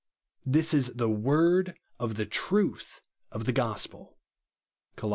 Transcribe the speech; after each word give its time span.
This 0.47 0.73
is" 0.73 0.93
the 0.95 1.09
word 1.11 1.77
of 1.99 2.15
THE 2.15 2.25
TRUTH 2.25 3.03
OF 3.31 3.45
THE 3.45 3.51
GOSPEL," 3.53 4.17
(Col 4.95 5.09
i. 5.09 5.09